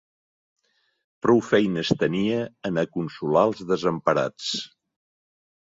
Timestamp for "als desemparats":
3.51-4.51